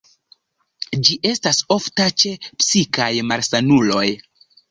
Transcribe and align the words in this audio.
Ĝi 1.09 1.17
estas 1.31 1.59
ofta 1.75 2.07
ĉe 2.23 2.33
psikaj 2.63 3.11
malsanuloj. 3.33 4.09